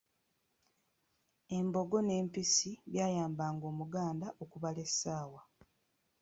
[1.57, 5.41] Embogo n'empisi byayambanga Omuganda okubala essaawa.